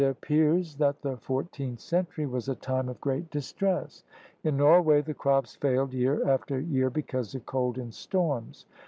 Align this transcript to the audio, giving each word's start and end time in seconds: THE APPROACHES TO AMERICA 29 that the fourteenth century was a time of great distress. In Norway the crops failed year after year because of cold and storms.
THE 0.01 0.07
APPROACHES 0.09 0.29
TO 0.29 0.35
AMERICA 0.35 0.77
29 0.77 0.77
that 0.79 1.01
the 1.03 1.21
fourteenth 1.23 1.79
century 1.79 2.25
was 2.25 2.49
a 2.49 2.55
time 2.55 2.89
of 2.89 2.99
great 2.99 3.29
distress. 3.29 4.03
In 4.43 4.57
Norway 4.57 5.01
the 5.03 5.13
crops 5.13 5.55
failed 5.57 5.93
year 5.93 6.27
after 6.27 6.59
year 6.59 6.89
because 6.89 7.35
of 7.35 7.45
cold 7.45 7.77
and 7.77 7.93
storms. 7.93 8.65